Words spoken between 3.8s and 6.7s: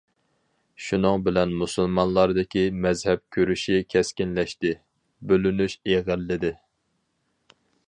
كەسكىنلەشتى، بۆلۈنۈش ئېغىرلىدى.